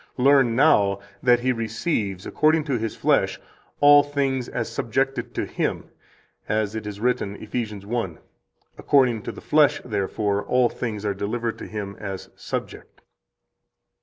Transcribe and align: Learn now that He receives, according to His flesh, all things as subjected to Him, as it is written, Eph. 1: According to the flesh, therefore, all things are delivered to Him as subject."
Learn 0.17 0.55
now 0.55 0.99
that 1.21 1.41
He 1.41 1.51
receives, 1.51 2.25
according 2.25 2.63
to 2.63 2.79
His 2.79 2.95
flesh, 2.95 3.39
all 3.81 4.01
things 4.01 4.49
as 4.49 4.67
subjected 4.67 5.35
to 5.35 5.45
Him, 5.45 5.91
as 6.49 6.73
it 6.73 6.87
is 6.87 6.99
written, 6.99 7.37
Eph. 7.39 7.85
1: 7.85 8.17
According 8.79 9.21
to 9.21 9.31
the 9.31 9.41
flesh, 9.41 9.79
therefore, 9.85 10.43
all 10.43 10.69
things 10.69 11.05
are 11.05 11.13
delivered 11.13 11.59
to 11.59 11.67
Him 11.67 11.95
as 11.99 12.29
subject." 12.35 13.01